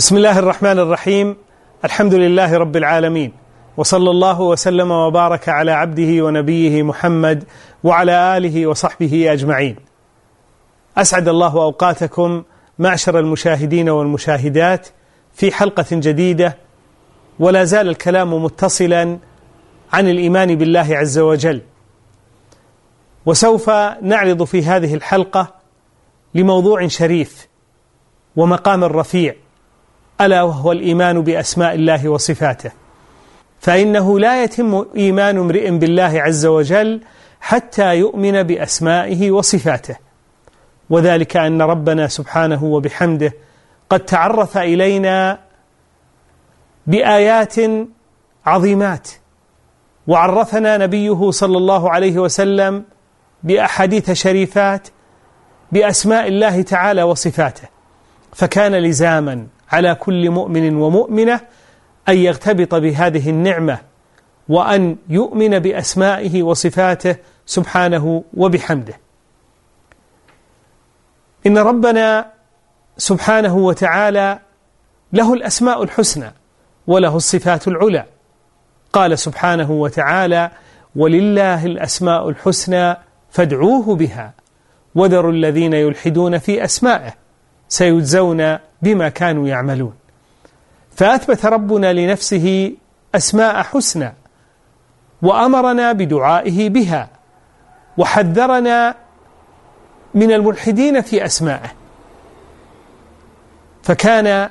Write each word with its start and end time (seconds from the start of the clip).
بسم 0.00 0.16
الله 0.16 0.38
الرحمن 0.38 0.78
الرحيم. 0.78 1.36
الحمد 1.84 2.14
لله 2.14 2.58
رب 2.58 2.76
العالمين. 2.76 3.32
وصلى 3.76 4.10
الله 4.10 4.40
وسلم 4.40 4.90
وبارك 4.90 5.48
على 5.48 5.72
عبده 5.72 6.24
ونبيه 6.24 6.82
محمد 6.82 7.44
وعلى 7.84 8.36
آله 8.36 8.66
وصحبه 8.66 9.32
أجمعين. 9.32 9.76
أسعد 10.96 11.28
الله 11.28 11.52
أوقاتكم 11.52 12.42
معشر 12.78 13.18
المشاهدين 13.18 13.88
والمشاهدات 13.88 14.88
في 15.34 15.52
حلقة 15.52 15.86
جديدة 15.92 16.56
ولا 17.38 17.64
زال 17.64 17.88
الكلام 17.88 18.44
متصلا 18.44 19.18
عن 19.92 20.08
الإيمان 20.08 20.54
بالله 20.54 20.96
عز 20.96 21.18
وجل. 21.18 21.60
وسوف 23.26 23.70
نعرض 24.02 24.44
في 24.44 24.64
هذه 24.64 24.94
الحلقة 24.94 25.54
لموضوع 26.34 26.86
شريف 26.88 27.48
ومقام 28.36 28.84
رفيع. 28.84 29.34
ألا 30.20 30.42
وهو 30.42 30.72
الإيمان 30.72 31.20
بأسماء 31.20 31.74
الله 31.74 32.08
وصفاته. 32.08 32.70
فإنه 33.60 34.18
لا 34.18 34.42
يتم 34.42 34.86
إيمان 34.96 35.38
امرئ 35.38 35.70
بالله 35.70 36.22
عز 36.22 36.46
وجل 36.46 37.00
حتى 37.40 37.94
يؤمن 37.94 38.42
بأسمائه 38.42 39.30
وصفاته. 39.30 39.96
وذلك 40.90 41.36
أن 41.36 41.62
ربنا 41.62 42.08
سبحانه 42.08 42.64
وبحمده 42.64 43.32
قد 43.90 44.00
تعرف 44.00 44.58
إلينا 44.58 45.38
بآيات 46.86 47.56
عظيمات 48.46 49.08
وعرفنا 50.06 50.76
نبيه 50.76 51.30
صلى 51.30 51.56
الله 51.56 51.90
عليه 51.90 52.18
وسلم 52.18 52.84
بأحاديث 53.42 54.10
شريفات 54.10 54.88
بأسماء 55.72 56.28
الله 56.28 56.62
تعالى 56.62 57.02
وصفاته. 57.02 57.68
فكان 58.32 58.74
لزاما 58.74 59.46
على 59.70 59.94
كل 59.94 60.30
مؤمن 60.30 60.76
ومؤمنة 60.76 61.40
أن 62.08 62.16
يغتبط 62.16 62.74
بهذه 62.74 63.30
النعمة 63.30 63.78
وأن 64.48 64.96
يؤمن 65.08 65.58
بأسمائه 65.58 66.42
وصفاته 66.42 67.16
سبحانه 67.46 68.24
وبحمده. 68.36 68.94
إن 71.46 71.58
ربنا 71.58 72.26
سبحانه 72.96 73.56
وتعالى 73.56 74.38
له 75.12 75.34
الأسماء 75.34 75.82
الحسنى 75.82 76.32
وله 76.86 77.16
الصفات 77.16 77.68
العلى. 77.68 78.04
قال 78.92 79.18
سبحانه 79.18 79.70
وتعالى 79.70 80.50
ولله 80.96 81.66
الأسماء 81.66 82.28
الحسنى 82.28 82.96
فادعوه 83.30 83.96
بها 83.96 84.32
وذروا 84.94 85.32
الذين 85.32 85.72
يلحدون 85.72 86.38
في 86.38 86.64
أسمائه 86.64 87.14
سيجزون 87.70 88.58
بما 88.82 89.08
كانوا 89.08 89.48
يعملون. 89.48 89.94
فأثبت 90.96 91.46
ربنا 91.46 91.92
لنفسه 91.92 92.72
أسماء 93.14 93.62
حسنى 93.62 94.14
وأمرنا 95.22 95.92
بدعائه 95.92 96.68
بها 96.68 97.10
وحذرنا 97.98 98.94
من 100.14 100.32
الملحدين 100.32 101.00
في 101.00 101.24
أسمائه. 101.24 101.72
فكان 103.82 104.50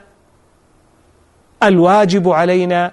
الواجب 1.64 2.30
علينا 2.30 2.92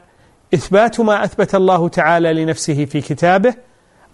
إثبات 0.55 1.01
ما 1.01 1.25
أثبت 1.25 1.55
الله 1.55 1.89
تعالى 1.89 2.45
لنفسه 2.45 2.85
في 2.85 3.01
كتابه 3.01 3.55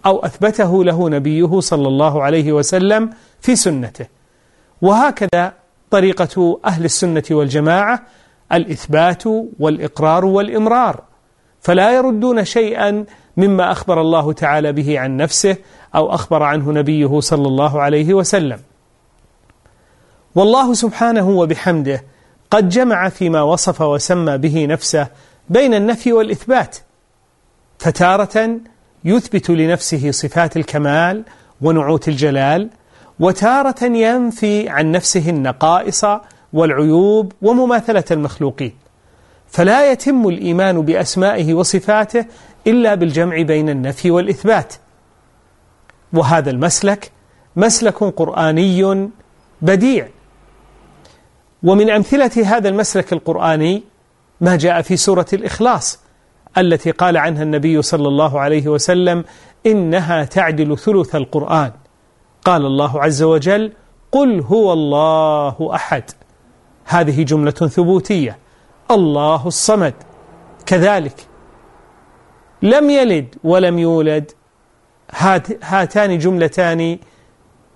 أو 0.05 0.25
أثبته 0.25 0.83
له 0.83 1.09
نبيه 1.09 1.59
صلى 1.59 1.87
الله 1.87 2.23
عليه 2.23 2.51
وسلم 2.51 3.09
في 3.41 3.55
سنته. 3.55 4.05
وهكذا 4.81 5.53
طريقة 5.93 6.59
أهل 6.65 6.85
السنة 6.85 7.23
والجماعة 7.31 8.03
الإثبات 8.51 9.23
والإقرار 9.59 10.25
والإمرار. 10.25 11.03
فلا 11.61 11.91
يردون 11.95 12.45
شيئا 12.45 13.05
مما 13.37 13.71
أخبر 13.71 14.01
الله 14.01 14.33
تعالى 14.33 14.71
به 14.71 14.99
عن 14.99 15.17
نفسه 15.17 15.57
أو 15.95 16.13
أخبر 16.13 16.43
عنه 16.43 16.71
نبيه 16.71 17.19
صلى 17.19 17.47
الله 17.47 17.81
عليه 17.81 18.13
وسلم. 18.13 18.59
والله 20.35 20.73
سبحانه 20.73 21.29
وبحمده 21.29 22.03
قد 22.51 22.69
جمع 22.69 23.09
فيما 23.09 23.41
وصف 23.41 23.81
وسمى 23.81 24.37
به 24.37 24.65
نفسه 24.65 25.07
بين 25.49 25.73
النفي 25.73 26.13
والإثبات 26.13 26.77
فتارة 27.79 28.59
يثبت 29.05 29.49
لنفسه 29.49 30.11
صفات 30.11 30.57
الكمال 30.57 31.23
ونعوت 31.61 32.07
الجلال 32.07 32.69
وتارة 33.19 33.83
ينفي 33.83 34.69
عن 34.69 34.91
نفسه 34.91 35.29
النقائص 35.29 36.05
والعيوب 36.53 37.33
ومماثلة 37.41 38.03
المخلوقين. 38.11 38.73
فلا 39.47 39.91
يتم 39.91 40.27
الإيمان 40.27 40.81
بأسمائه 40.81 41.53
وصفاته 41.53 42.25
إلا 42.67 42.95
بالجمع 42.95 43.41
بين 43.41 43.69
النفي 43.69 44.11
والإثبات. 44.11 44.73
وهذا 46.13 46.49
المسلك 46.49 47.11
مسلك 47.55 48.03
قرآني 48.03 49.09
بديع. 49.61 50.07
ومن 51.63 51.89
أمثلة 51.89 52.31
هذا 52.45 52.69
المسلك 52.69 53.13
القرآني 53.13 53.83
ما 54.41 54.55
جاء 54.55 54.81
في 54.81 54.97
سورة 54.97 55.25
الإخلاص 55.33 55.99
التي 56.57 56.91
قال 56.91 57.17
عنها 57.17 57.43
النبي 57.43 57.81
صلى 57.81 58.07
الله 58.07 58.39
عليه 58.39 58.67
وسلم 58.67 59.23
إنها 59.65 60.23
تعدل 60.23 60.77
ثلث 60.77 61.15
القرآن. 61.15 61.71
قال 62.45 62.65
الله 62.65 63.01
عز 63.01 63.23
وجل 63.23 63.71
قل 64.11 64.41
هو 64.41 64.73
الله 64.73 65.75
أحد. 65.75 66.03
هذه 66.85 67.23
جملة 67.23 67.51
ثبوتية. 67.51 68.37
الله 68.91 69.47
الصمد. 69.47 69.93
كذلك 70.65 71.27
لم 72.61 72.89
يلد 72.89 73.35
ولم 73.43 73.79
يولد. 73.79 74.31
هات 75.11 75.63
هاتان 75.63 76.17
جملتان 76.17 76.99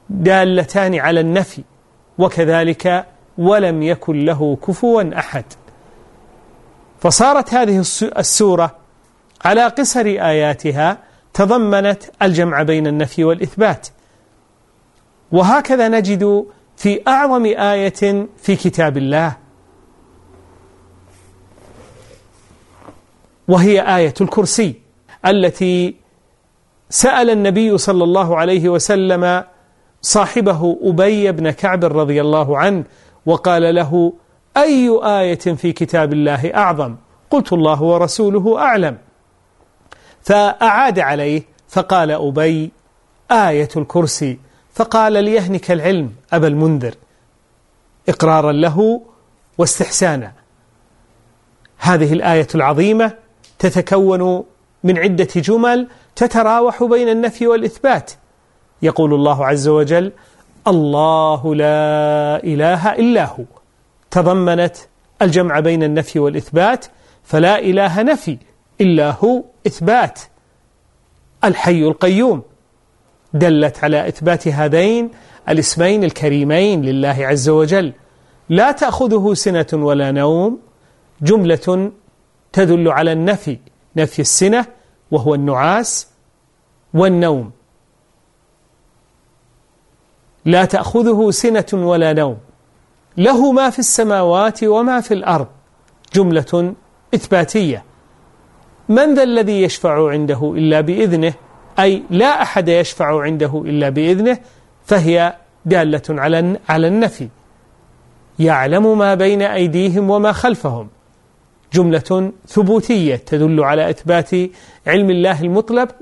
دالتان 0.10 0.96
على 0.96 1.20
النفي. 1.20 1.64
وكذلك 2.18 3.06
ولم 3.38 3.84
يكن 3.84 4.26
له 4.26 4.58
كفوا 4.68 5.20
أحد. 5.20 5.46
فصارت 7.00 7.54
هذه 7.54 7.80
السورة 8.02 8.76
على 9.46 9.68
قصر 9.68 10.06
آياتها 10.06 10.98
تضمنت 11.34 12.04
الجمع 12.22 12.64
بين 12.64 12.88
النفي 12.88 13.24
والإثبات. 13.24 13.88
وهكذا 15.32 15.88
نجد 15.88 16.46
في 16.78 17.02
أعظم 17.08 17.46
آية 17.46 18.28
في 18.38 18.56
كتاب 18.56 18.98
الله. 18.98 19.38
وهي 23.48 23.96
آية 23.98 24.14
الكرسي 24.22 24.82
التي 25.26 25.96
سأل 26.90 27.30
النبي 27.30 27.78
صلى 27.78 28.04
الله 28.04 28.38
عليه 28.38 28.70
وسلم 28.70 29.44
صاحبه 30.02 30.78
أبي 30.82 31.32
بن 31.32 31.52
كعب 31.52 31.86
رضي 31.86 32.22
الله 32.22 32.58
عنه 32.58 32.84
وقال 33.26 33.76
له 33.76 34.14
أي 34.58 35.00
آية 35.04 35.36
في 35.36 35.72
كتاب 35.72 36.14
الله 36.14 36.56
أعظم؟ 36.56 36.96
قلت 37.30 37.54
الله 37.54 37.84
ورسوله 37.84 38.60
أعلم. 38.60 38.98
فأعاد 40.22 41.00
عليه 41.00 41.44
فقال 41.70 42.12
أبي 42.12 42.72
آية 43.32 43.70
الكرسي. 43.78 44.40
فقال 44.78 45.14
ليهنك 45.14 45.72
العلم 45.72 46.14
أبا 46.34 46.48
المنذر 46.48 46.96
إقرارا 48.10 48.52
له 48.52 49.02
واستحسانا. 49.58 50.32
هذه 51.78 52.14
الآية 52.14 52.48
العظيمة 52.56 53.14
تتكون 53.60 54.44
من 54.84 54.98
عدة 54.98 55.28
جمل 55.36 55.88
تتراوح 56.16 56.84
بين 56.84 57.10
النفي 57.10 57.48
والإثبات. 57.48 58.12
يقول 58.82 59.14
الله 59.14 59.46
عز 59.46 59.68
وجل 59.68 60.12
الله 60.68 61.56
لا 61.56 62.44
إله 62.44 62.94
إلا 62.94 63.26
هو 63.26 63.46
تضمنت 64.12 64.78
الجمع 65.22 65.60
بين 65.60 65.84
النفي 65.84 66.20
والإثبات 66.20 66.86
فلا 67.24 67.60
إله 67.60 68.02
نفي 68.02 68.38
إلا 68.82 69.12
هو 69.12 69.44
إثبات 69.68 70.20
الحي 71.44 71.82
القيوم 71.84 72.44
دلت 73.38 73.84
على 73.84 74.08
إثبات 74.08 74.48
هذين 74.48 75.10
الاسمين 75.50 76.04
الكريمين 76.04 76.82
لله 76.82 77.18
عز 77.20 77.50
وجل. 77.50 77.94
لا 78.50 78.72
تأخذه 78.72 79.34
سنة 79.34 79.68
ولا 79.74 80.12
نوم. 80.12 80.60
جملة 81.22 81.92
تدل 82.54 82.88
على 82.88 83.12
النفي 83.12 83.58
نفي 83.96 84.20
السنة 84.20 84.66
وهو 85.12 85.36
النعاس 85.36 86.08
والنوم. 86.94 87.52
لا 90.46 90.66
تأخذه 90.66 91.32
سنة 91.32 91.66
ولا 91.74 92.14
نوم. 92.14 92.38
له 93.18 93.52
ما 93.52 93.70
في 93.70 93.80
السماوات 93.80 94.64
وما 94.64 95.02
في 95.02 95.14
الأرض. 95.14 95.48
جملة 96.14 96.74
إثباتية. 97.16 97.84
من 98.90 99.14
ذا 99.14 99.24
الذي 99.24 99.64
يشفع 99.64 100.10
عنده 100.10 100.54
إلا 100.56 100.82
بإذنه؟ 100.82 101.34
أي 101.80 102.04
لا 102.10 102.42
أحد 102.42 102.68
يشفع 102.68 103.22
عنده 103.22 103.64
إلا 103.66 103.90
بإذنه 103.90 104.38
فهي 104.86 105.34
دالة 105.66 106.02
على 106.10 106.60
على 106.70 106.88
النفي. 106.88 107.28
يعلم 108.40 108.98
ما 108.98 109.16
بين 109.16 109.42
أيديهم 109.42 110.10
وما 110.10 110.32
خلفهم. 110.32 110.90
جملة 111.74 112.32
ثبوتية 112.48 113.16
تدل 113.16 113.64
على 113.64 113.90
إثبات 113.90 114.30
علم 114.88 115.10
الله 115.10 115.42
المطلق 115.42 115.96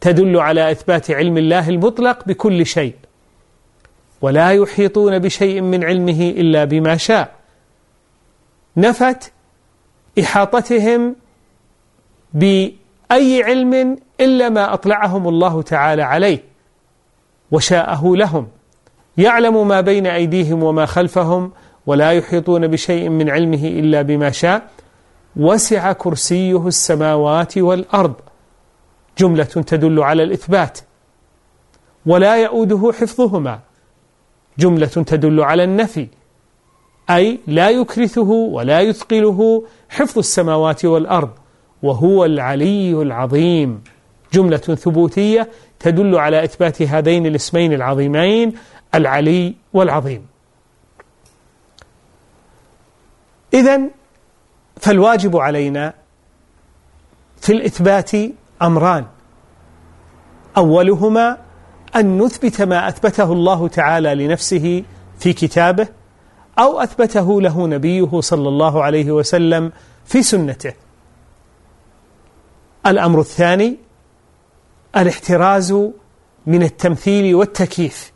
تدل 0.00 0.36
على 0.36 0.70
إثبات 0.70 1.10
علم 1.10 1.38
الله 1.38 1.68
المطلق 1.68 2.24
بكل 2.26 2.66
شيء. 2.66 2.94
ولا 4.20 4.50
يحيطون 4.50 5.18
بشيء 5.18 5.60
من 5.60 5.84
علمه 5.84 6.34
إلا 6.36 6.64
بما 6.64 6.96
شاء. 6.96 7.34
نفت 8.76 9.32
إحاطتهم 10.20 11.16
بأي 12.34 13.42
علم 13.42 13.98
إلا 14.20 14.48
ما 14.48 14.74
أطلعهم 14.74 15.28
الله 15.28 15.62
تعالى 15.62 16.02
عليه 16.02 16.42
وشاءه 17.50 18.16
لهم. 18.16 18.48
يعلم 19.16 19.68
ما 19.68 19.80
بين 19.80 20.06
أيديهم 20.06 20.62
وما 20.62 20.86
خلفهم 20.86 21.52
ولا 21.86 22.12
يحيطون 22.12 22.66
بشيء 22.66 23.08
من 23.08 23.30
علمه 23.30 23.64
إلا 23.64 24.02
بما 24.02 24.30
شاء. 24.30 24.62
وسع 25.36 25.92
كرسيه 25.92 26.66
السماوات 26.66 27.58
والأرض. 27.58 28.14
جملة 29.18 29.44
تدل 29.44 30.02
على 30.02 30.22
الإثبات. 30.22 30.78
ولا 32.06 32.36
يؤوده 32.36 32.92
حفظهما. 33.00 33.58
جملة 34.58 34.86
تدل 34.86 35.40
على 35.40 35.64
النفي. 35.64 36.08
أي 37.10 37.38
لا 37.46 37.70
يكرثه 37.70 38.30
ولا 38.30 38.80
يثقله 38.80 39.64
حفظ 39.88 40.18
السماوات 40.18 40.84
والأرض. 40.84 41.30
وهو 41.82 42.24
العلي 42.24 43.02
العظيم. 43.02 43.84
جملة 44.36 44.56
ثبوتية 44.56 45.48
تدل 45.78 46.14
على 46.14 46.44
إثبات 46.44 46.82
هذين 46.82 47.26
الاسمين 47.26 47.72
العظيمين 47.72 48.54
العلي 48.94 49.54
والعظيم. 49.72 50.26
إذا 53.54 53.80
فالواجب 54.76 55.36
علينا 55.36 55.94
في 57.40 57.52
الإثبات 57.52 58.10
أمران. 58.62 59.04
أولهما 60.56 61.38
أن 61.96 62.18
نثبت 62.18 62.62
ما 62.62 62.88
أثبته 62.88 63.32
الله 63.32 63.68
تعالى 63.68 64.14
لنفسه 64.14 64.84
في 65.18 65.32
كتابه 65.32 65.88
أو 66.58 66.80
أثبته 66.80 67.40
له 67.40 67.66
نبيه 67.66 68.20
صلى 68.20 68.48
الله 68.48 68.82
عليه 68.82 69.12
وسلم 69.12 69.72
في 70.04 70.22
سنته. 70.22 70.72
الأمر 72.86 73.20
الثاني 73.20 73.85
الاحتراز 74.96 75.72
من 76.46 76.62
التمثيل 76.62 77.34
والتكييف 77.34 78.12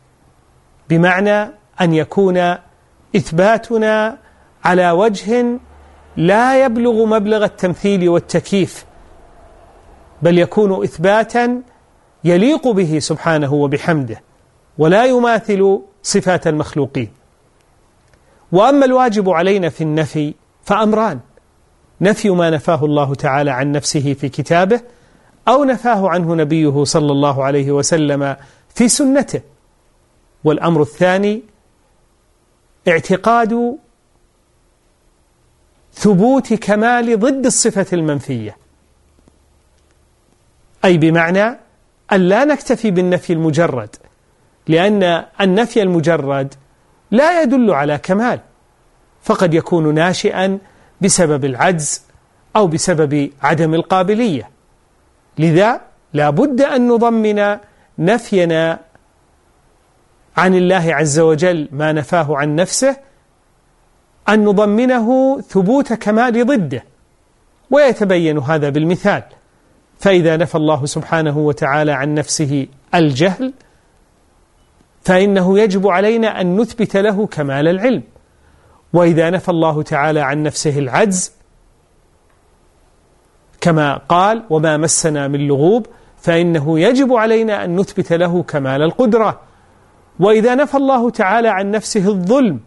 بمعنى 0.89 1.51
أن 1.81 1.93
يكون 1.93 2.55
إثباتنا 3.15 4.17
على 4.63 4.91
وجه 4.91 5.45
لا 6.17 6.65
يبلغ 6.65 7.05
مبلغ 7.05 7.43
التمثيل 7.43 8.09
والتكييف 8.09 8.85
بل 10.21 10.39
يكون 10.39 10.83
إثباتا 10.83 11.61
يليق 12.23 12.67
به 12.67 12.99
سبحانه 12.99 13.53
وبحمده 13.53 14.21
ولا 14.77 15.05
يماثل 15.05 15.81
صفات 16.03 16.47
المخلوقين. 16.47 17.09
وأما 18.51 18.85
الواجب 18.85 19.29
علينا 19.29 19.69
في 19.69 19.81
النفي 19.81 20.33
فأمران 20.63 21.19
نفي 22.01 22.29
ما 22.29 22.49
نفاه 22.49 22.85
الله 22.85 23.15
تعالى 23.15 23.51
عن 23.51 23.71
نفسه 23.71 24.13
في 24.13 24.29
كتابه 24.29 24.81
أو 25.47 25.63
نفاه 25.63 26.09
عنه 26.09 26.35
نبيه 26.35 26.83
صلى 26.83 27.11
الله 27.11 27.43
عليه 27.43 27.71
وسلم 27.71 28.35
في 28.75 28.89
سنته. 28.89 29.41
والأمر 30.43 30.81
الثاني 30.81 31.41
اعتقاد 32.87 33.77
ثبوت 35.93 36.53
كمال 36.53 37.19
ضد 37.19 37.45
الصفة 37.45 37.85
المنفية. 37.93 38.57
أي 40.85 40.97
بمعنى 40.97 41.57
أن 42.11 42.21
لا 42.21 42.45
نكتفي 42.45 42.91
بالنفي 42.91 43.33
المجرد 43.33 43.95
لأن 44.67 45.25
النفي 45.41 45.81
المجرد 45.81 46.53
لا 47.11 47.41
يدل 47.41 47.71
على 47.71 47.97
كمال 47.97 48.39
فقد 49.23 49.53
يكون 49.53 49.93
ناشئا 49.93 50.59
بسبب 51.01 51.45
العجز 51.45 52.01
أو 52.55 52.67
بسبب 52.67 53.31
عدم 53.41 53.73
القابلية. 53.73 54.50
لذا 55.37 55.81
لا 56.13 56.29
بد 56.29 56.61
أن 56.61 56.87
نضمن 56.87 57.57
نفينا 57.99 58.79
عن 60.37 60.55
الله 60.55 60.95
عز 60.95 61.19
وجل 61.19 61.69
ما 61.71 61.91
نفاه 61.91 62.37
عن 62.37 62.55
نفسه 62.55 62.97
أن 64.29 64.45
نضمنه 64.45 65.41
ثبوت 65.41 65.93
كمال 65.93 66.45
ضده 66.45 66.83
ويتبين 67.69 68.37
هذا 68.37 68.69
بالمثال. 68.69 69.23
فإذا 69.99 70.37
نفى 70.37 70.55
الله 70.55 70.85
سبحانه 70.85 71.37
وتعالى 71.37 71.91
عن 71.91 72.15
نفسه 72.15 72.67
الجهل 72.95 73.53
فإنه 75.03 75.59
يجب 75.59 75.87
علينا 75.87 76.41
أن 76.41 76.57
نثبت 76.57 76.97
له 76.97 77.27
كمال 77.27 77.67
العلم. 77.67 78.03
وإذا 78.93 79.29
نفى 79.29 79.49
الله 79.49 79.83
تعالى 79.83 80.19
عن 80.19 80.43
نفسه 80.43 80.79
العجز 80.79 81.31
كما 83.61 83.97
قال 83.97 84.43
وما 84.49 84.77
مسنا 84.77 85.27
من 85.27 85.47
لغوب 85.47 85.87
فإنه 86.17 86.79
يجب 86.79 87.13
علينا 87.13 87.65
أن 87.65 87.75
نثبت 87.75 88.13
له 88.13 88.43
كمال 88.43 88.81
القدرة 88.81 89.39
وإذا 90.19 90.55
نفى 90.55 90.77
الله 90.77 91.09
تعالى 91.09 91.47
عن 91.47 91.71
نفسه 91.71 92.07
الظلم 92.07 92.59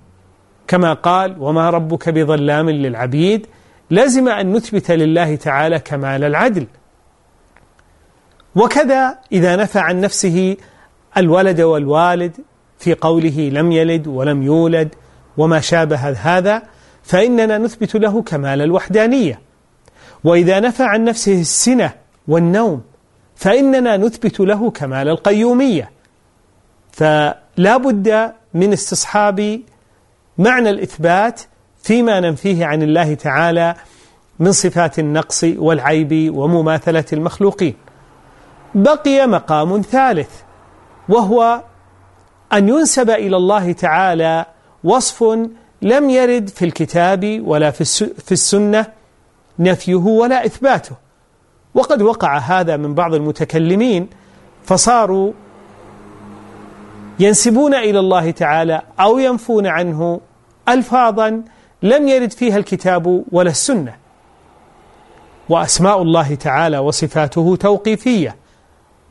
كما 0.69 0.93
قال 0.93 1.37
وما 1.38 1.70
ربك 1.70 2.08
بظلام 2.08 2.70
للعبيد 2.70 3.46
لازم 3.91 4.29
أن 4.29 4.52
نثبت 4.52 4.91
لله 4.91 5.37
تعالى 5.37 5.79
كمال 5.79 6.25
العدل 6.25 6.67
وكذا 8.56 9.19
إذا 9.32 9.56
نفى 9.56 9.79
عن 9.79 10.00
نفسه 10.00 10.56
الولد 11.17 11.61
والوالد 11.61 12.37
في 12.79 12.94
قوله 12.94 13.50
لم 13.52 13.73
يلد 13.73 14.06
ولم 14.06 14.43
يولد 14.43 14.94
وما 15.37 15.61
شابه 15.61 15.96
هذا 16.11 16.62
فإننا 17.02 17.58
نثبت 17.58 17.96
له 17.96 18.23
كمال 18.23 18.62
الوحدانية 18.62 19.44
وإذا 20.24 20.60
نفى 20.60 20.82
عن 20.82 21.04
نفسه 21.04 21.40
السنة 21.40 21.92
والنوم 22.28 22.82
فإننا 23.36 23.96
نثبت 23.96 24.40
له 24.40 24.70
كمال 24.70 25.08
القيومية. 25.08 25.90
فلا 26.92 27.76
بد 27.76 28.32
من 28.54 28.72
استصحاب 28.72 29.60
معنى 30.38 30.70
الإثبات 30.70 31.40
فيما 31.82 32.20
ننفيه 32.20 32.66
عن 32.66 32.82
الله 32.82 33.14
تعالى 33.14 33.74
من 34.38 34.52
صفات 34.52 34.98
النقص 34.98 35.44
والعيب 35.44 36.36
ومماثلة 36.36 37.04
المخلوقين. 37.12 37.74
بقي 38.74 39.26
مقام 39.26 39.81
ثالث 39.81 40.31
وهو 41.08 41.62
أن 42.52 42.69
ينسب 42.69 43.10
إلى 43.10 43.36
الله 43.36 43.72
تعالى 43.72 44.46
وصف 44.84 45.22
لم 45.82 46.10
يرد 46.10 46.48
في 46.48 46.64
الكتاب 46.64 47.43
ولا 47.44 47.70
في 47.70 48.32
السنة 48.32 48.86
نفيه 49.58 49.94
ولا 49.94 50.46
إثباته. 50.46 50.96
وقد 51.75 52.03
وقع 52.03 52.39
هذا 52.39 52.77
من 52.77 52.94
بعض 52.94 53.15
المتكلمين 53.15 54.08
فصاروا 54.65 55.32
ينسبون 57.19 57.75
إلى 57.75 57.99
الله 57.99 58.31
تعالى 58.31 58.82
أو 59.01 59.19
ينفون 59.19 59.67
عنه 59.67 60.20
ألفاظا 60.69 61.43
لم 61.82 62.08
يرد 62.08 62.32
فيها 62.32 62.56
الكتاب 62.56 63.25
ولا 63.32 63.51
السنة. 63.51 63.96
وأسماء 65.49 66.03
الله 66.03 66.34
تعالى 66.34 66.79
وصفاته 66.79 67.56
توقيفية. 67.56 68.37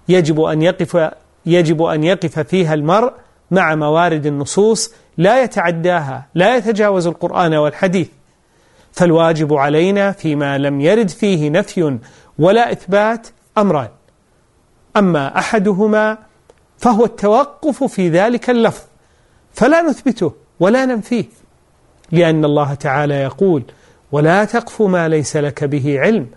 يجب 0.07 0.41
أن 0.41 0.61
يقف 0.61 1.09
يجب 1.45 1.81
أن 1.81 2.03
يقف 2.03 2.39
فيها 2.39 2.73
المرء 2.73 3.13
مع 3.51 3.75
موارد 3.75 4.25
النصوص 4.25 4.93
لا 5.17 5.43
يتعداها 5.43 6.27
لا 6.35 6.55
يتجاوز 6.55 7.07
القرآن 7.07 7.53
والحديث. 7.53 8.07
فالواجب 8.93 9.53
علينا 9.53 10.11
فيما 10.11 10.57
لم 10.57 10.81
يرد 10.81 11.09
فيه 11.09 11.49
نفي 11.49 11.99
ولا 12.39 12.71
إثبات 12.71 13.27
أمران. 13.57 13.89
أما 14.97 15.37
أحدهما 15.37 16.17
فهو 16.77 17.05
التوقف 17.05 17.83
في 17.83 18.09
ذلك 18.09 18.49
اللفظ 18.49 18.83
فلا 19.53 19.81
نثبته 19.81 20.33
ولا 20.59 20.85
ننفيه 20.85 21.25
لأن 22.11 22.45
الله 22.45 22.73
تعالى 22.73 23.13
يقول 23.13 23.63
ولا 24.11 24.45
تقف 24.45 24.81
ما 24.81 25.07
ليس 25.07 25.37
لك 25.37 25.63
به 25.63 25.99
علم 25.99 26.27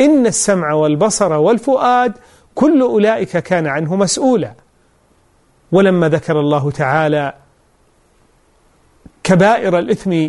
إن 0.00 0.26
السمع 0.26 0.72
والبصر 0.72 1.32
والفؤاد 1.32 2.12
كل 2.54 2.80
أولئك 2.80 3.38
كان 3.38 3.66
عنه 3.66 3.96
مسؤولا. 3.96 4.54
ولما 5.72 6.08
ذكر 6.08 6.40
الله 6.40 6.70
تعالى 6.70 7.34
كبائر 9.22 9.78
الإثم 9.78 10.28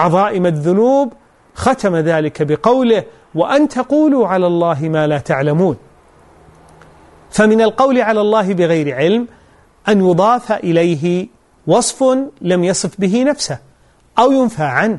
وعظائم 0.00 0.46
الذنوب 0.46 1.12
ختم 1.54 1.96
ذلك 1.96 2.42
بقوله 2.42 3.04
وأن 3.34 3.68
تقولوا 3.68 4.28
على 4.28 4.46
الله 4.46 4.88
ما 4.88 5.06
لا 5.06 5.18
تعلمون 5.18 5.76
فمن 7.30 7.60
القول 7.60 8.00
على 8.00 8.20
الله 8.20 8.54
بغير 8.54 8.94
علم 8.94 9.28
أن 9.88 10.10
يضاف 10.10 10.52
إليه 10.52 11.28
وصف 11.66 12.04
لم 12.40 12.64
يصف 12.64 13.00
به 13.00 13.22
نفسه 13.22 13.58
أو 14.18 14.32
ينفى 14.32 14.62
عنه 14.62 14.98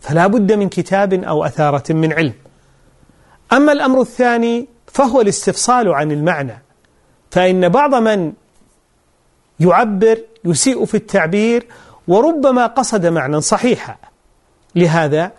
فلا 0.00 0.26
بد 0.26 0.52
من 0.52 0.68
كتاب 0.68 1.14
أو 1.14 1.44
أثارة 1.44 1.92
من 1.92 2.12
علم. 2.12 2.32
أما 3.52 3.72
الأمر 3.72 4.00
الثاني 4.00 4.68
فهو 4.86 5.20
الاستفصال 5.20 5.88
عن 5.94 6.12
المعنى 6.12 6.62
فإن 7.30 7.68
بعض 7.68 7.94
من 7.94 8.32
يعبر 9.60 10.18
يسيء 10.44 10.84
في 10.84 10.96
التعبير 10.96 11.66
وربما 12.08 12.66
قصد 12.66 13.06
معنى 13.06 13.40
صحيحا. 13.40 13.96
لهذا 14.76 15.32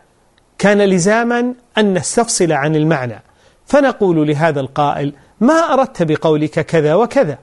كان 0.58 0.82
لزاما 0.82 1.54
أن 1.78 1.94
نستفصل 1.94 2.52
عن 2.52 2.76
المعنى. 2.76 3.24
فنقول 3.66 4.28
لهذا 4.28 4.60
القائل 4.60 5.14
ما 5.40 5.54
أردت 5.54 6.04
بقولك 6.04 6.60
كذا 6.60 6.96
وكذا. 6.96 7.38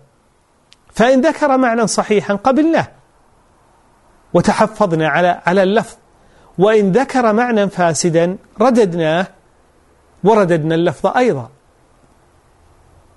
فإن 0.93 1.21
ذكر 1.21 1.57
معنى 1.57 1.87
صحيحا 1.87 2.35
قبلناه. 2.35 2.89
وتحفظنا 4.35 5.09
على 5.09 5.41
على 5.47 5.63
اللفظ. 5.63 5.97
وإن 6.59 6.93
ذكر 6.93 7.33
معنى 7.33 7.69
فاسدا 7.69 8.37
رددناه 8.61 9.27
ورددنا 10.25 10.75
اللفظ 10.75 11.07
أيضا. 11.17 11.51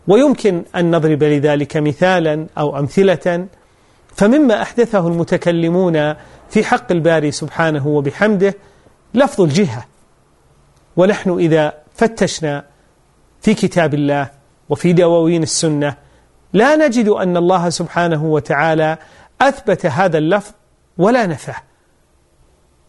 ويمكن 0.08 0.64
أن 0.76 0.96
نضرب 0.96 1.24
لذلك 1.24 1.78
مثالا 1.78 2.48
أو 2.58 2.80
أمثلة 2.80 3.48
فمما 4.18 4.62
أحدثه 4.62 5.08
المتكلمون 5.08 6.14
في 6.50 6.64
حق 6.64 6.92
الباري 6.92 7.32
سبحانه 7.32 7.88
وبحمده 7.88 8.56
لفظ 9.14 9.42
الجهة. 9.42 9.86
ونحن 10.98 11.30
إذا 11.40 11.74
فتشنا 11.96 12.66
في 13.42 13.54
كتاب 13.54 13.94
الله 13.94 14.30
وفي 14.70 14.94
دواوين 14.94 15.44
السنة 15.44 15.96
لا 16.54 16.76
نجد 16.76 17.08
أن 17.08 17.38
الله 17.38 17.70
سبحانه 17.70 18.26
وتعالى 18.26 18.98
أثبت 19.42 19.86
هذا 19.86 20.18
اللفظ 20.18 20.52
ولا 20.98 21.26
نفاه 21.26 21.56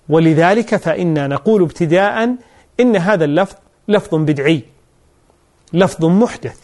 ولذلك 0.09 0.77
فإنا 0.77 1.27
نقول 1.27 1.63
ابتداء 1.63 2.37
إن 2.81 2.97
هذا 2.97 3.25
اللفظ 3.25 3.57
لفظ 3.89 4.15
بدعي 4.15 4.63
لفظ 5.73 6.05
محدث 6.05 6.59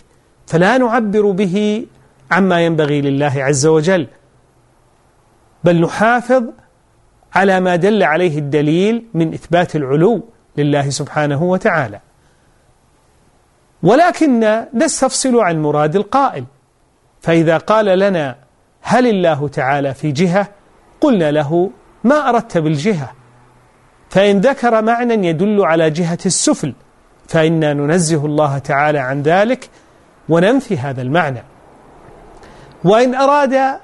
فلا 0.46 0.78
نعبر 0.78 1.30
به 1.30 1.86
عما 2.30 2.60
ينبغي 2.64 3.00
لله 3.00 3.32
عز 3.36 3.66
وجل. 3.66 4.06
بل 5.64 5.80
نحافظ 5.80 6.44
على 7.34 7.60
ما 7.60 7.76
دل 7.76 8.02
عليه 8.02 8.38
الدليل 8.38 9.04
من 9.14 9.34
إثبات 9.34 9.76
العلو 9.76 10.24
لله 10.56 10.90
سبحانه 10.90 11.42
وتعالى. 11.42 12.00
ولكن 13.82 14.64
نستفصل 14.74 15.40
عن 15.40 15.62
مراد 15.62 15.96
القائل 15.96 16.44
فإذا 17.20 17.56
قال 17.56 17.98
لنا 17.98 18.36
هل 18.82 19.06
الله 19.06 19.48
تعالى 19.48 19.94
في 19.94 20.12
جهة 20.12 20.48
قلنا 21.00 21.30
له 21.30 21.70
ما 22.04 22.28
أردت 22.28 22.58
بالجهة. 22.58 23.12
فإن 24.10 24.40
ذكر 24.40 24.82
معنى 24.82 25.28
يدل 25.28 25.64
على 25.64 25.90
جهة 25.90 26.18
السفل 26.26 26.74
فإنا 27.28 27.72
ننزه 27.72 28.26
الله 28.26 28.58
تعالى 28.58 28.98
عن 28.98 29.22
ذلك 29.22 29.70
وننفي 30.28 30.78
هذا 30.78 31.02
المعنى. 31.02 31.42
وإن 32.84 33.14
أراد 33.14 33.80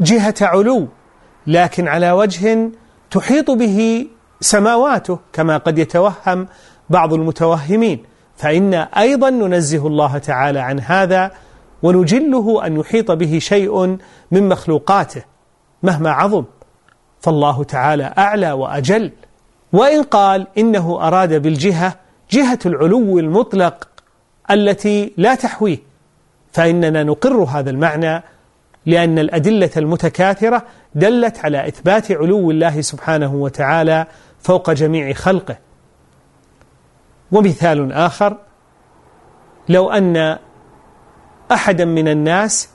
جهة 0.00 0.34
علو 0.40 0.88
لكن 1.46 1.88
على 1.88 2.10
وجه 2.10 2.70
تحيط 3.10 3.50
به 3.50 4.06
سماواته 4.40 5.18
كما 5.32 5.56
قد 5.56 5.78
يتوهم 5.78 6.48
بعض 6.90 7.14
المتوهمين. 7.14 8.02
فإن 8.36 8.74
أيضا 8.74 9.30
ننزه 9.30 9.86
الله 9.86 10.18
تعالى 10.18 10.58
عن 10.58 10.80
هذا 10.80 11.30
ونجله 11.82 12.66
أن 12.66 12.76
يحيط 12.76 13.10
به 13.10 13.38
شيء 13.38 13.98
من 14.30 14.48
مخلوقاته 14.48 15.22
مهما 15.82 16.10
عظم. 16.10 16.44
فالله 17.20 17.64
تعالى 17.64 18.14
أعلى 18.18 18.52
وأجل. 18.52 19.12
وإن 19.72 20.02
قال 20.02 20.46
إنه 20.58 20.98
أراد 21.06 21.42
بالجهة 21.42 21.94
جهة 22.30 22.58
العلو 22.66 23.18
المطلق 23.18 23.88
التي 24.50 25.12
لا 25.16 25.34
تحويه 25.34 25.78
فإننا 26.52 27.02
نقر 27.02 27.42
هذا 27.42 27.70
المعنى 27.70 28.22
لأن 28.86 29.18
الأدلة 29.18 29.70
المتكاثرة 29.76 30.66
دلت 30.94 31.38
على 31.38 31.68
إثبات 31.68 32.12
علو 32.12 32.50
الله 32.50 32.80
سبحانه 32.80 33.34
وتعالى 33.34 34.06
فوق 34.38 34.70
جميع 34.70 35.12
خلقه. 35.12 35.56
ومثال 37.32 37.92
آخر 37.92 38.36
لو 39.68 39.90
أن 39.90 40.38
أحدا 41.52 41.84
من 41.84 42.08
الناس 42.08 42.68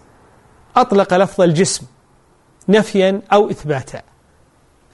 أطلق 0.76 1.14
لفظ 1.14 1.42
الجسم 1.42 1.86
نفيا 2.70 3.22
أو 3.34 3.50
إثباتا 3.50 4.02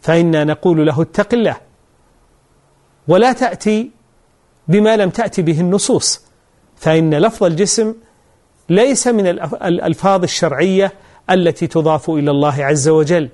فإنا 0.01 0.43
نقول 0.43 0.87
له 0.87 1.01
اتق 1.01 1.33
الله. 1.33 1.57
ولا 3.07 3.33
تأتي 3.33 3.91
بما 4.67 4.97
لم 4.97 5.09
تأتي 5.09 5.41
به 5.41 5.61
النصوص 5.61 6.21
فإن 6.75 7.13
لفظ 7.13 7.43
الجسم 7.43 7.95
ليس 8.71 9.07
من 9.07 9.27
الألفاظ 9.63 10.23
الشرعية 10.23 10.93
التي 11.29 11.67
تضاف 11.67 12.09
إلى 12.09 12.31
الله 12.31 12.65
عز 12.65 12.89
وجل. 12.89 13.29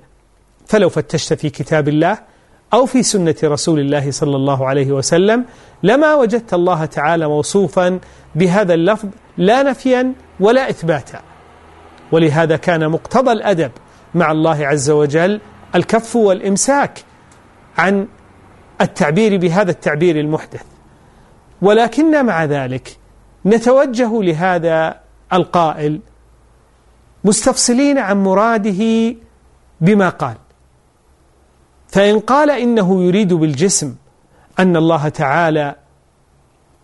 فلو 0.66 0.88
فتشت 0.88 1.34
في 1.34 1.50
كتاب 1.50 1.88
الله 1.88 2.18
أو 2.72 2.86
في 2.86 3.02
سنة 3.02 3.34
رسول 3.44 3.80
الله 3.80 4.10
صلى 4.10 4.36
الله 4.36 4.66
عليه 4.66 4.92
وسلم 4.92 5.44
لما 5.82 6.14
وجدت 6.14 6.54
الله 6.54 6.84
تعالى 6.84 7.28
موصوفا 7.28 8.00
بهذا 8.34 8.74
اللفظ 8.74 9.08
لا 9.36 9.62
نفيا 9.62 10.12
ولا 10.40 10.70
إثباتا. 10.70 11.20
ولهذا 12.12 12.56
كان 12.56 12.88
مقتضى 12.88 13.32
الأدب 13.32 13.70
مع 14.14 14.32
الله 14.32 14.66
عز 14.66 14.90
وجل 14.90 15.40
الكف 15.74 16.16
والإمساك 16.16 17.04
عن 17.78 18.08
التعبير 18.80 19.36
بهذا 19.36 19.70
التعبير 19.70 20.20
المحدث. 20.20 20.62
ولكن 21.62 22.26
مع 22.26 22.44
ذلك 22.44 22.96
نتوجه 23.46 24.22
لهذا 24.22 25.07
القائل 25.32 26.00
مستفصلين 27.24 27.98
عن 27.98 28.22
مراده 28.22 29.14
بما 29.80 30.08
قال. 30.08 30.36
فإن 31.88 32.20
قال 32.20 32.50
إنه 32.50 33.02
يريد 33.02 33.34
بالجسم 33.34 33.94
أن 34.58 34.76
الله 34.76 35.08
تعالى 35.08 35.74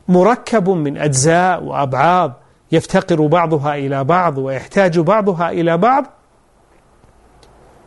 مركب 0.08 0.70
من 0.70 0.98
أجزاء 0.98 1.62
وأبعاض 1.62 2.32
يفتقر 2.72 3.26
بعضها 3.26 3.74
إلى 3.74 4.04
بعض 4.04 4.38
ويحتاج 4.38 4.98
بعضها 4.98 5.50
إلى 5.50 5.76
بعض 5.78 6.04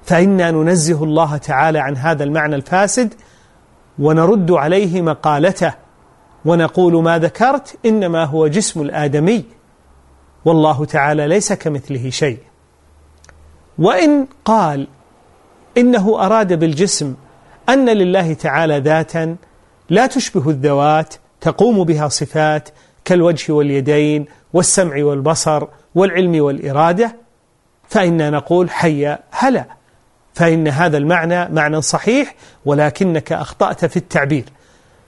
فإنا 0.04 0.52
ننزه 0.52 1.04
الله 1.04 1.38
تعالى 1.38 1.80
عن 1.80 1.98
هذا 1.98 2.24
المعنى 2.24 2.56
الفاسد 2.56 3.14
ونرد 4.00 4.52
عليه 4.52 5.02
مقالته 5.02 5.74
ونقول 6.46 7.04
ما 7.04 7.20
ذكرت 7.20 7.78
إنما 7.86 8.26
هو 8.26 8.48
جسم 8.48 8.82
الآدمي. 8.82 9.46
والله 10.48 10.86
تعالى 10.86 11.28
ليس 11.28 11.54
كمثله 11.54 12.10
شيء. 12.10 12.38
وإن 13.80 14.28
قال 14.46 14.88
إنه 15.78 16.26
أراد 16.26 16.54
بالجسم 16.54 17.16
أن 17.70 17.90
لله 17.90 18.34
تعالى 18.34 18.80
ذاتا 18.80 19.36
لا 19.90 20.08
تشبه 20.08 20.50
الذوات 20.50 21.16
تقوم 21.42 21.84
بها 21.84 22.08
صفات 22.08 22.70
كالوجه 23.06 23.54
واليدين 23.54 24.26
والسمع 24.54 25.04
والبصر 25.04 25.68
والعلم 25.96 26.44
والإرادة 26.44 27.16
فإنا 27.90 28.30
نقول 28.30 28.70
حي 28.70 29.18
هلا. 29.32 29.66
فإن 30.34 30.68
هذا 30.68 30.98
المعنى 30.98 31.50
معنى 31.50 31.82
صحيح 31.82 32.36
ولكنك 32.66 33.32
أخطأت 33.34 33.86
في 33.86 33.98
التعبير. 33.98 34.46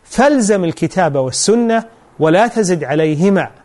فالزم 0.03 0.63
الكتاب 0.63 1.15
والسنة 1.15 1.83
ولا 2.19 2.47
تزد 2.47 2.83
عليهما. 2.83 3.58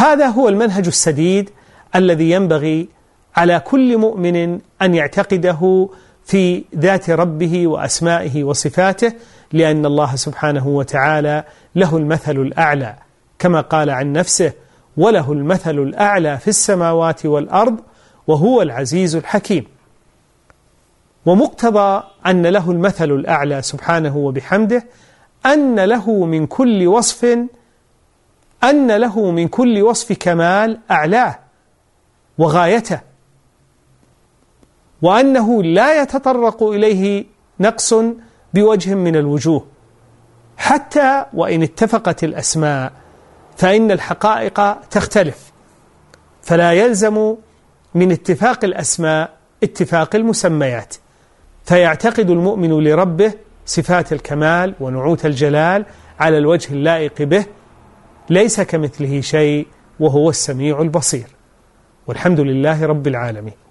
هذا 0.00 0.26
هو 0.26 0.48
المنهج 0.48 0.86
السديد 0.86 1.50
الذي 1.94 2.30
ينبغي 2.30 2.88
على 3.36 3.60
كل 3.60 3.98
مؤمن 3.98 4.60
أن 4.82 4.94
يعتقده 4.94 5.88
في 6.24 6.64
ذات 6.76 7.10
ربه 7.10 7.66
وأسمائه 7.66 8.44
وصفاته 8.44 9.12
لأن 9.52 9.86
الله 9.86 10.16
سبحانه 10.16 10.68
وتعالى 10.68 11.44
له 11.74 11.96
المثل 11.96 12.36
الأعلى. 12.36 12.96
كما 13.38 13.60
قال 13.60 13.90
عن 13.90 14.12
نفسه 14.12 14.52
وله 14.96 15.32
المثل 15.32 15.78
الأعلى 15.78 16.38
في 16.38 16.48
السماوات 16.48 17.26
والأرض 17.26 17.80
وهو 18.26 18.62
العزيز 18.62 19.16
الحكيم. 19.16 19.64
ومقتضى 21.26 22.02
أن 22.26 22.46
له 22.46 22.70
المثل 22.70 23.10
الأعلى 23.10 23.62
سبحانه 23.62 24.16
وبحمده 24.16 24.86
أن 25.46 25.80
له 25.80 26.24
من 26.24 26.46
كل 26.46 26.86
وصف 26.86 27.38
أن 28.64 28.92
له 28.92 29.30
من 29.30 29.48
كل 29.48 29.82
وصف 29.82 30.12
كمال 30.12 30.78
أعلاه 30.90 31.38
وغايته 32.38 33.00
وأنه 35.02 35.62
لا 35.62 36.02
يتطرق 36.02 36.62
إليه 36.62 37.24
نقص 37.60 37.94
بوجه 38.54 38.94
من 38.94 39.16
الوجوه 39.16 39.66
حتى 40.56 41.24
وإن 41.34 41.62
اتفقت 41.62 42.24
الأسماء 42.24 42.92
فإن 43.56 43.90
الحقائق 43.90 44.72
تختلف 44.72 45.52
فلا 46.42 46.72
يلزم 46.72 47.34
من 47.94 48.12
اتفاق 48.12 48.64
الأسماء 48.64 49.30
اتفاق 49.62 50.16
المسميات 50.16 50.94
فيعتقد 51.64 52.30
المؤمن 52.30 52.84
لربه 52.84 53.32
صفات 53.66 54.12
الكمال 54.12 54.74
ونعوت 54.80 55.26
الجلال 55.26 55.84
على 56.20 56.38
الوجه 56.38 56.72
اللائق 56.72 57.22
به 57.22 57.44
ليس 58.30 58.60
كمثله 58.60 59.20
شيء 59.20 59.66
وهو 60.00 60.30
السميع 60.30 60.80
البصير. 60.80 61.26
والحمد 62.06 62.40
لله 62.40 62.86
رب 62.86 63.06
العالمين. 63.06 63.69